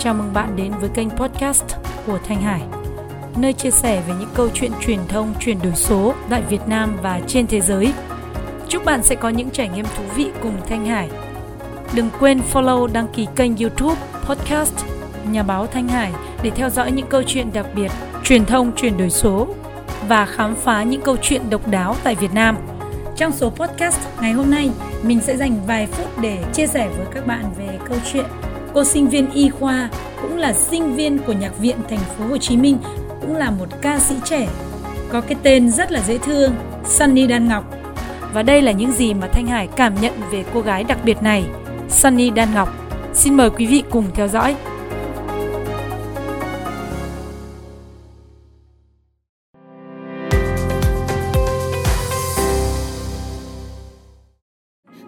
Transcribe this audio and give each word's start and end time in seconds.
chào 0.00 0.14
mừng 0.14 0.32
bạn 0.34 0.56
đến 0.56 0.72
với 0.80 0.88
kênh 0.88 1.10
podcast 1.10 1.64
của 2.06 2.18
Thanh 2.28 2.42
Hải, 2.42 2.62
nơi 3.36 3.52
chia 3.52 3.70
sẻ 3.70 4.02
về 4.08 4.14
những 4.20 4.28
câu 4.34 4.48
chuyện 4.54 4.72
truyền 4.80 4.98
thông 5.08 5.34
chuyển 5.40 5.58
đổi 5.62 5.72
số 5.74 6.14
tại 6.30 6.42
Việt 6.48 6.60
Nam 6.66 6.96
và 7.02 7.20
trên 7.26 7.46
thế 7.46 7.60
giới. 7.60 7.92
Chúc 8.68 8.84
bạn 8.84 9.02
sẽ 9.02 9.14
có 9.14 9.28
những 9.28 9.50
trải 9.50 9.68
nghiệm 9.68 9.84
thú 9.84 10.04
vị 10.16 10.30
cùng 10.42 10.56
Thanh 10.68 10.86
Hải. 10.86 11.08
Đừng 11.94 12.10
quên 12.20 12.40
follow 12.52 12.86
đăng 12.86 13.08
ký 13.08 13.26
kênh 13.36 13.56
YouTube 13.56 14.00
podcast 14.24 14.74
Nhà 15.30 15.42
báo 15.42 15.66
Thanh 15.66 15.88
Hải 15.88 16.12
để 16.42 16.50
theo 16.50 16.70
dõi 16.70 16.92
những 16.92 17.06
câu 17.06 17.22
chuyện 17.26 17.52
đặc 17.52 17.66
biệt, 17.74 17.90
truyền 18.24 18.46
thông 18.46 18.72
chuyển 18.76 18.96
đổi 18.96 19.10
số 19.10 19.48
và 20.08 20.26
khám 20.26 20.54
phá 20.54 20.82
những 20.82 21.00
câu 21.00 21.16
chuyện 21.22 21.50
độc 21.50 21.68
đáo 21.68 21.96
tại 22.04 22.14
Việt 22.14 22.34
Nam. 22.34 22.56
Trong 23.16 23.32
số 23.32 23.50
podcast 23.50 23.98
ngày 24.20 24.32
hôm 24.32 24.50
nay, 24.50 24.70
mình 25.02 25.20
sẽ 25.20 25.36
dành 25.36 25.60
vài 25.66 25.86
phút 25.86 26.20
để 26.20 26.44
chia 26.52 26.66
sẻ 26.66 26.88
với 26.96 27.06
các 27.14 27.26
bạn 27.26 27.44
về 27.58 27.78
câu 27.88 27.98
chuyện 28.12 28.24
cô 28.74 28.84
sinh 28.84 29.08
viên 29.08 29.30
y 29.30 29.48
khoa 29.48 29.88
cũng 30.22 30.36
là 30.36 30.52
sinh 30.52 30.96
viên 30.96 31.18
của 31.18 31.32
nhạc 31.32 31.58
viện 31.58 31.76
thành 31.88 31.98
phố 31.98 32.24
Hồ 32.26 32.38
Chí 32.38 32.56
Minh, 32.56 32.78
cũng 33.20 33.36
là 33.36 33.50
một 33.50 33.66
ca 33.82 33.98
sĩ 33.98 34.14
trẻ 34.24 34.48
có 35.12 35.20
cái 35.20 35.36
tên 35.42 35.70
rất 35.70 35.92
là 35.92 36.00
dễ 36.00 36.18
thương, 36.18 36.52
Sunny 36.84 37.26
Đan 37.26 37.48
Ngọc. 37.48 37.64
Và 38.32 38.42
đây 38.42 38.62
là 38.62 38.72
những 38.72 38.92
gì 38.92 39.14
mà 39.14 39.26
Thanh 39.26 39.46
Hải 39.46 39.66
cảm 39.66 39.94
nhận 40.00 40.12
về 40.30 40.44
cô 40.54 40.60
gái 40.60 40.84
đặc 40.84 40.98
biệt 41.04 41.22
này, 41.22 41.44
Sunny 41.88 42.30
Đan 42.30 42.54
Ngọc. 42.54 42.68
Xin 43.14 43.34
mời 43.34 43.50
quý 43.50 43.66
vị 43.66 43.82
cùng 43.90 44.04
theo 44.14 44.28
dõi. 44.28 44.56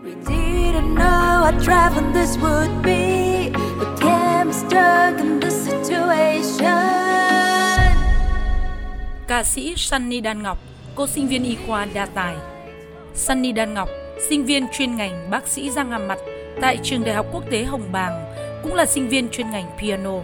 We 0.05 0.15
didn't 0.27 0.95
know 0.95 1.43
what 1.43 1.65
traveling 1.65 2.13
this 2.13 2.39
would 2.39 2.83
be. 2.83 3.40
Stuck 4.71 5.19
in 5.19 5.41
this 5.41 5.69
situation. 5.69 6.65
Ca 9.29 9.43
sĩ 9.45 9.75
Sunny 9.77 10.21
Đan 10.21 10.43
Ngọc, 10.43 10.59
cô 10.95 11.07
sinh 11.07 11.29
viên 11.29 11.45
y 11.45 11.57
khoa 11.67 11.87
đa 11.95 12.07
tài. 12.07 12.35
Sunny 13.15 13.53
Đan 13.53 13.75
Ngọc, 13.75 13.89
sinh 14.29 14.45
viên 14.45 14.67
chuyên 14.73 14.97
ngành 14.97 15.31
bác 15.31 15.49
sĩ 15.49 15.71
răng 15.71 15.91
hàm 15.91 16.09
mặt 16.09 16.19
tại 16.61 16.79
trường 16.83 17.05
Đại 17.05 17.15
học 17.15 17.27
Quốc 17.33 17.45
tế 17.51 17.65
Hồng 17.65 17.93
Bàng, 17.93 18.33
cũng 18.63 18.75
là 18.75 18.87
sinh 18.87 19.09
viên 19.09 19.29
chuyên 19.29 19.51
ngành 19.51 19.67
piano, 19.81 20.15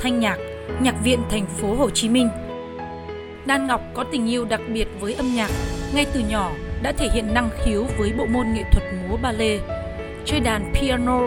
thanh 0.00 0.20
nhạc, 0.20 0.36
nhạc 0.80 0.94
viện 1.04 1.18
thành 1.30 1.46
phố 1.46 1.74
Hồ 1.74 1.90
Chí 1.90 2.08
Minh. 2.08 2.28
Đan 3.46 3.66
Ngọc 3.66 3.80
có 3.94 4.04
tình 4.04 4.30
yêu 4.30 4.44
đặc 4.44 4.60
biệt 4.72 4.88
với 5.00 5.14
âm 5.14 5.34
nhạc, 5.34 5.50
ngay 5.94 6.06
từ 6.12 6.20
nhỏ 6.20 6.52
đã 6.82 6.92
thể 6.92 7.08
hiện 7.14 7.34
năng 7.34 7.50
khiếu 7.64 7.84
với 7.98 8.12
bộ 8.18 8.26
môn 8.26 8.46
nghệ 8.54 8.62
thuật 8.72 8.84
múa 8.94 9.16
ballet. 9.22 9.60
Chơi 10.24 10.40
đàn 10.40 10.72
piano, 10.74 11.20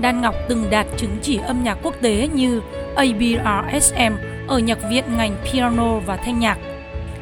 Đan 0.00 0.20
Ngọc 0.20 0.34
từng 0.48 0.70
đạt 0.70 0.86
chứng 0.96 1.16
chỉ 1.22 1.38
âm 1.46 1.64
nhạc 1.64 1.78
quốc 1.82 1.94
tế 2.02 2.28
như 2.34 2.60
ABRSM 2.96 4.14
ở 4.46 4.58
nhạc 4.58 4.78
viện 4.90 5.04
ngành 5.16 5.36
piano 5.44 5.98
và 6.06 6.16
thanh 6.16 6.38
nhạc. 6.38 6.58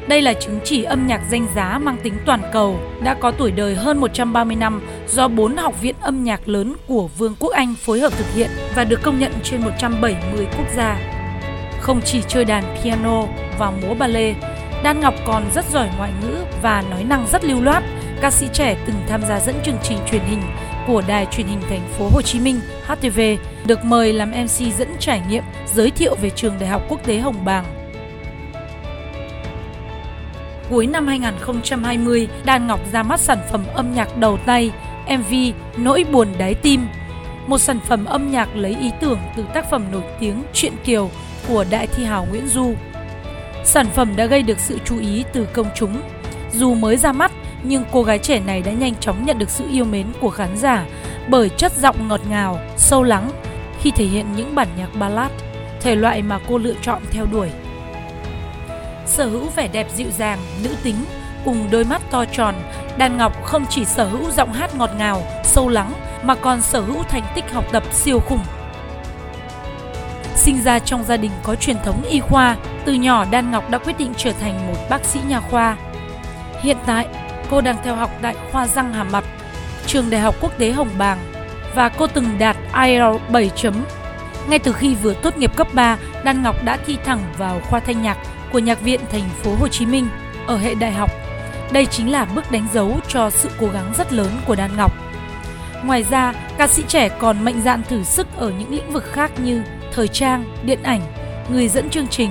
Đây 0.07 0.21
là 0.21 0.33
chứng 0.33 0.59
chỉ 0.63 0.83
âm 0.83 1.07
nhạc 1.07 1.21
danh 1.31 1.47
giá 1.55 1.77
mang 1.77 1.97
tính 2.03 2.13
toàn 2.25 2.41
cầu, 2.53 2.79
đã 3.03 3.13
có 3.13 3.31
tuổi 3.31 3.51
đời 3.51 3.75
hơn 3.75 3.97
130 3.97 4.55
năm 4.55 4.81
do 5.07 5.27
4 5.27 5.57
học 5.57 5.81
viện 5.81 5.95
âm 6.01 6.23
nhạc 6.23 6.47
lớn 6.47 6.75
của 6.87 7.07
Vương 7.07 7.35
quốc 7.39 7.53
Anh 7.53 7.75
phối 7.75 7.99
hợp 7.99 8.13
thực 8.17 8.33
hiện 8.33 8.49
và 8.75 8.83
được 8.83 8.99
công 9.03 9.19
nhận 9.19 9.31
trên 9.43 9.61
170 9.61 10.47
quốc 10.57 10.67
gia. 10.75 10.97
Không 11.81 12.01
chỉ 12.01 12.21
chơi 12.27 12.45
đàn 12.45 12.63
piano 12.83 13.23
và 13.59 13.71
múa 13.71 13.93
ballet, 13.93 14.35
Đan 14.83 14.99
Ngọc 14.99 15.13
còn 15.25 15.43
rất 15.55 15.65
giỏi 15.73 15.89
ngoại 15.97 16.11
ngữ 16.21 16.35
và 16.61 16.83
nói 16.89 17.03
năng 17.03 17.27
rất 17.31 17.45
lưu 17.45 17.61
loát. 17.61 17.83
Ca 18.21 18.31
sĩ 18.31 18.47
trẻ 18.53 18.77
từng 18.85 18.95
tham 19.07 19.21
gia 19.29 19.39
dẫn 19.39 19.55
chương 19.63 19.77
trình 19.83 19.97
truyền 20.11 20.21
hình 20.21 20.41
của 20.87 21.03
Đài 21.07 21.25
truyền 21.25 21.47
hình 21.47 21.61
thành 21.69 21.87
phố 21.97 22.09
Hồ 22.13 22.21
Chí 22.21 22.39
Minh 22.39 22.59
HTV, 22.87 23.19
được 23.65 23.85
mời 23.85 24.13
làm 24.13 24.31
MC 24.31 24.77
dẫn 24.77 24.89
trải 24.99 25.21
nghiệm 25.29 25.43
giới 25.73 25.91
thiệu 25.91 26.15
về 26.21 26.29
trường 26.29 26.59
Đại 26.59 26.69
học 26.69 26.81
Quốc 26.89 27.05
tế 27.05 27.17
Hồng 27.17 27.45
Bàng. 27.45 27.65
Cuối 30.69 30.87
năm 30.87 31.07
2020, 31.07 32.27
Đan 32.45 32.67
Ngọc 32.67 32.79
ra 32.91 33.03
mắt 33.03 33.19
sản 33.19 33.37
phẩm 33.51 33.63
âm 33.73 33.93
nhạc 33.93 34.17
đầu 34.17 34.37
tay 34.45 34.71
MV 35.07 35.33
Nỗi 35.77 36.05
buồn 36.11 36.27
đáy 36.37 36.53
tim, 36.53 36.87
một 37.47 37.57
sản 37.57 37.79
phẩm 37.87 38.05
âm 38.05 38.31
nhạc 38.31 38.55
lấy 38.55 38.75
ý 38.81 38.91
tưởng 39.01 39.19
từ 39.37 39.45
tác 39.53 39.69
phẩm 39.71 39.85
nổi 39.91 40.03
tiếng 40.19 40.43
Chuyện 40.53 40.73
Kiều 40.83 41.09
của 41.47 41.65
đại 41.69 41.87
thi 41.87 42.03
hào 42.03 42.25
Nguyễn 42.29 42.47
Du. 42.47 42.73
Sản 43.63 43.87
phẩm 43.95 44.15
đã 44.15 44.25
gây 44.25 44.43
được 44.43 44.59
sự 44.59 44.79
chú 44.85 44.99
ý 44.99 45.23
từ 45.33 45.47
công 45.53 45.67
chúng. 45.75 46.01
Dù 46.53 46.73
mới 46.73 46.97
ra 46.97 47.11
mắt, 47.11 47.31
nhưng 47.67 47.83
cô 47.91 48.03
gái 48.03 48.19
trẻ 48.19 48.39
này 48.39 48.61
đã 48.61 48.71
nhanh 48.71 48.93
chóng 48.99 49.25
nhận 49.25 49.37
được 49.37 49.49
sự 49.49 49.65
yêu 49.71 49.85
mến 49.85 50.07
của 50.21 50.29
khán 50.29 50.57
giả 50.57 50.85
bởi 51.27 51.49
chất 51.49 51.71
giọng 51.77 52.07
ngọt 52.07 52.21
ngào, 52.29 52.59
sâu 52.77 53.03
lắng 53.03 53.29
khi 53.81 53.91
thể 53.91 54.05
hiện 54.05 54.25
những 54.35 54.55
bản 54.55 54.67
nhạc 54.77 54.89
ballad, 54.99 55.31
thể 55.81 55.95
loại 55.95 56.21
mà 56.21 56.39
cô 56.47 56.57
lựa 56.57 56.73
chọn 56.81 57.01
theo 57.11 57.25
đuổi. 57.31 57.49
Sở 59.05 59.25
hữu 59.25 59.49
vẻ 59.55 59.67
đẹp 59.67 59.87
dịu 59.95 60.07
dàng, 60.17 60.39
nữ 60.63 60.69
tính 60.83 60.95
cùng 61.45 61.67
đôi 61.71 61.83
mắt 61.83 62.01
to 62.11 62.25
tròn, 62.25 62.55
Đan 62.97 63.17
Ngọc 63.17 63.43
không 63.43 63.65
chỉ 63.69 63.85
sở 63.85 64.07
hữu 64.07 64.31
giọng 64.31 64.53
hát 64.53 64.75
ngọt 64.75 64.89
ngào, 64.97 65.23
sâu 65.43 65.69
lắng 65.69 65.93
mà 66.23 66.35
còn 66.35 66.61
sở 66.61 66.81
hữu 66.81 67.03
thành 67.03 67.23
tích 67.35 67.51
học 67.51 67.65
tập 67.71 67.83
siêu 67.91 68.19
khủng. 68.19 68.43
Sinh 70.35 70.61
ra 70.63 70.79
trong 70.79 71.03
gia 71.03 71.17
đình 71.17 71.31
có 71.43 71.55
truyền 71.55 71.77
thống 71.83 72.03
y 72.09 72.19
khoa, 72.19 72.55
từ 72.85 72.93
nhỏ 72.93 73.25
Đan 73.31 73.51
Ngọc 73.51 73.69
đã 73.69 73.77
quyết 73.77 73.97
định 73.97 74.13
trở 74.17 74.31
thành 74.31 74.67
một 74.67 74.77
bác 74.89 75.05
sĩ 75.05 75.19
nha 75.27 75.39
khoa. 75.39 75.77
Hiện 76.61 76.77
tại, 76.85 77.07
cô 77.49 77.61
đang 77.61 77.77
theo 77.83 77.95
học 77.95 78.11
tại 78.21 78.35
khoa 78.51 78.67
răng 78.67 78.93
hàm 78.93 79.11
mặt, 79.11 79.23
trường 79.85 80.09
Đại 80.09 80.21
học 80.21 80.35
Quốc 80.41 80.57
tế 80.57 80.71
Hồng 80.71 80.89
Bàng 80.97 81.17
và 81.75 81.89
cô 81.89 82.07
từng 82.07 82.37
đạt 82.37 82.57
IELTS 82.85 83.21
7 83.29 83.51
chấm. 83.55 83.73
Ngay 84.49 84.59
từ 84.59 84.73
khi 84.73 84.95
vừa 84.95 85.13
tốt 85.13 85.37
nghiệp 85.37 85.51
cấp 85.55 85.67
3, 85.73 85.97
Đan 86.23 86.43
Ngọc 86.43 86.63
đã 86.63 86.77
thi 86.85 86.97
thẳng 87.05 87.23
vào 87.37 87.61
khoa 87.69 87.79
thanh 87.79 88.01
nhạc 88.01 88.17
của 88.51 88.59
Nhạc 88.59 88.81
viện 88.81 88.99
thành 89.11 89.29
phố 89.43 89.55
Hồ 89.55 89.67
Chí 89.67 89.85
Minh 89.85 90.07
ở 90.47 90.57
hệ 90.57 90.75
đại 90.75 90.91
học. 90.91 91.11
Đây 91.71 91.85
chính 91.85 92.11
là 92.11 92.25
bước 92.25 92.51
đánh 92.51 92.67
dấu 92.73 92.99
cho 93.07 93.29
sự 93.29 93.49
cố 93.59 93.67
gắng 93.67 93.93
rất 93.97 94.13
lớn 94.13 94.31
của 94.45 94.55
Đan 94.55 94.77
Ngọc. 94.77 94.91
Ngoài 95.83 96.03
ra, 96.03 96.33
ca 96.57 96.67
sĩ 96.67 96.83
trẻ 96.87 97.09
còn 97.09 97.45
mạnh 97.45 97.61
dạn 97.65 97.83
thử 97.83 98.03
sức 98.03 98.27
ở 98.37 98.49
những 98.49 98.71
lĩnh 98.71 98.91
vực 98.91 99.03
khác 99.11 99.31
như 99.39 99.63
thời 99.91 100.07
trang, 100.07 100.43
điện 100.63 100.83
ảnh, 100.83 101.01
người 101.49 101.67
dẫn 101.67 101.89
chương 101.89 102.07
trình. 102.07 102.29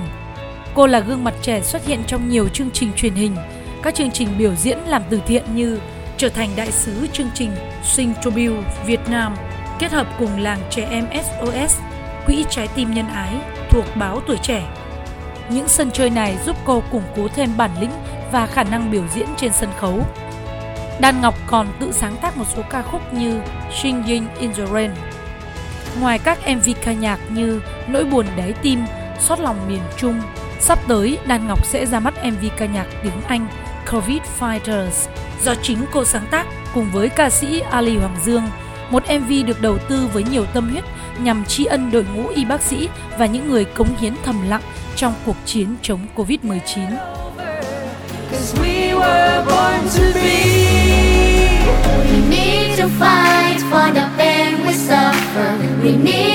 Cô 0.73 0.87
là 0.87 0.99
gương 0.99 1.23
mặt 1.23 1.33
trẻ 1.41 1.61
xuất 1.61 1.85
hiện 1.85 2.03
trong 2.07 2.29
nhiều 2.29 2.47
chương 2.47 2.71
trình 2.71 2.91
truyền 2.95 3.13
hình, 3.13 3.35
các 3.85 3.95
chương 3.95 4.11
trình 4.11 4.29
biểu 4.37 4.55
diễn 4.55 4.77
làm 4.87 5.01
từ 5.09 5.21
thiện 5.27 5.43
như 5.55 5.79
trở 6.17 6.29
thành 6.29 6.49
đại 6.55 6.71
sứ 6.71 7.07
chương 7.13 7.29
trình 7.33 7.51
Sing 7.83 8.13
Tribute 8.23 8.63
Việt 8.85 8.99
Nam 9.09 9.35
kết 9.79 9.91
hợp 9.91 10.07
cùng 10.19 10.39
làng 10.39 10.59
trẻ 10.69 10.87
em 10.91 11.07
SOS, 11.13 11.79
quỹ 12.25 12.45
trái 12.49 12.67
tim 12.75 12.93
nhân 12.93 13.07
ái 13.07 13.35
thuộc 13.69 13.85
báo 13.95 14.21
Tuổi 14.27 14.37
Trẻ. 14.41 14.63
Những 15.49 15.67
sân 15.67 15.91
chơi 15.91 16.09
này 16.09 16.37
giúp 16.45 16.55
cô 16.65 16.83
củng 16.91 17.03
cố 17.15 17.27
thêm 17.27 17.49
bản 17.57 17.71
lĩnh 17.81 17.91
và 18.31 18.47
khả 18.47 18.63
năng 18.63 18.91
biểu 18.91 19.03
diễn 19.15 19.27
trên 19.37 19.51
sân 19.53 19.69
khấu. 19.79 19.99
Đan 21.01 21.21
Ngọc 21.21 21.35
còn 21.47 21.67
tự 21.79 21.91
sáng 21.91 22.15
tác 22.21 22.37
một 22.37 22.45
số 22.55 22.61
ca 22.69 22.81
khúc 22.81 23.13
như 23.13 23.41
Singing 23.81 24.27
in 24.39 24.53
the 24.53 24.65
Rain. 24.65 24.91
Ngoài 25.99 26.19
các 26.19 26.39
MV 26.47 26.69
ca 26.81 26.93
nhạc 26.93 27.19
như 27.29 27.61
Nỗi 27.87 28.05
buồn 28.05 28.25
đáy 28.37 28.53
tim, 28.61 28.79
Xót 29.19 29.39
lòng 29.39 29.67
miền 29.67 29.81
Trung, 29.97 30.21
sắp 30.59 30.79
tới 30.87 31.17
Đan 31.27 31.47
Ngọc 31.47 31.65
sẽ 31.65 31.85
ra 31.85 31.99
mắt 31.99 32.13
MV 32.25 32.45
ca 32.57 32.65
nhạc 32.65 32.85
tiếng 33.03 33.21
Anh 33.27 33.47
Covid 33.91 34.21
Fighters 34.39 35.07
do 35.43 35.55
chính 35.61 35.77
cô 35.91 36.05
sáng 36.05 36.27
tác 36.31 36.47
cùng 36.73 36.91
với 36.91 37.09
ca 37.09 37.29
sĩ 37.29 37.59
Ali 37.59 37.97
Hoàng 37.97 38.15
Dương. 38.25 38.43
Một 38.89 39.03
MV 39.19 39.31
được 39.47 39.61
đầu 39.61 39.77
tư 39.77 40.07
với 40.13 40.23
nhiều 40.23 40.45
tâm 40.53 40.69
huyết 40.69 40.83
nhằm 41.19 41.45
tri 41.45 41.65
ân 41.65 41.91
đội 41.91 42.05
ngũ 42.15 42.27
y 42.27 42.45
bác 42.45 42.61
sĩ 42.61 42.89
và 43.17 43.25
những 43.25 43.49
người 43.49 43.65
cống 43.65 43.97
hiến 43.99 44.13
thầm 44.23 44.49
lặng 44.49 44.61
trong 44.95 45.13
cuộc 45.25 45.35
chiến 45.45 45.75
chống 45.81 45.99
Covid-19. 46.15 46.97
We 52.11 52.29
need 52.29 52.79
to 52.79 52.87
fight 52.99 53.59
for 53.71 53.93
the 53.93 54.07
pain 54.17 54.65
we 54.65 54.73
suffer. 54.73 55.57
We 55.83 56.03
need 56.03 56.34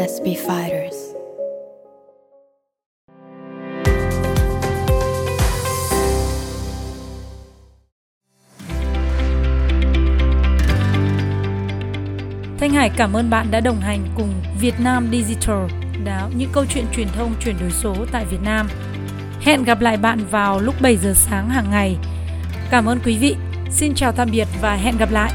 Let's 0.00 0.20
be 0.24 0.30
fighters. 0.30 0.96
Thanh 12.58 12.70
Hải 12.70 12.90
cảm 12.96 13.12
ơn 13.12 13.30
bạn 13.30 13.46
đã 13.50 13.60
đồng 13.60 13.80
hành 13.80 14.04
cùng 14.16 14.32
Việt 14.60 14.74
Nam 14.78 15.08
Digital, 15.12 15.58
đáo 16.04 16.30
những 16.36 16.50
câu 16.52 16.64
chuyện 16.68 16.84
truyền 16.92 17.08
thông 17.08 17.34
chuyển 17.40 17.56
đổi 17.60 17.70
số 17.70 17.94
tại 18.12 18.24
Việt 18.24 18.42
Nam. 18.44 18.68
Hẹn 19.40 19.64
gặp 19.64 19.80
lại 19.80 19.96
bạn 19.96 20.18
vào 20.30 20.60
lúc 20.60 20.74
7 20.82 20.96
giờ 20.96 21.12
sáng 21.14 21.48
hàng 21.48 21.70
ngày. 21.70 21.96
Cảm 22.70 22.86
ơn 22.86 22.98
quý 23.04 23.18
vị. 23.18 23.36
Xin 23.70 23.94
chào 23.94 24.12
tạm 24.12 24.28
biệt 24.32 24.48
và 24.60 24.74
hẹn 24.74 24.96
gặp 24.98 25.12
lại. 25.12 25.32